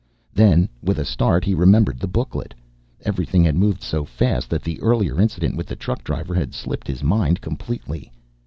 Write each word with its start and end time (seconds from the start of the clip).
Then, 0.33 0.67
with 0.81 0.97
a 0.97 1.05
start, 1.05 1.45
he 1.45 1.53
remembered 1.53 1.99
the 1.99 2.07
booklet. 2.07 2.55
Everything 3.01 3.43
had 3.43 3.53
moved 3.55 3.83
so 3.83 4.03
fast 4.03 4.49
that 4.49 4.63
the 4.63 4.81
earlier 4.81 5.21
incident 5.21 5.55
with 5.55 5.67
the 5.67 5.75
truck 5.75 6.03
driver 6.03 6.33
had 6.33 6.55
slipped 6.55 6.87
his 6.87 7.03
mind 7.03 7.39
completely. 7.39 8.11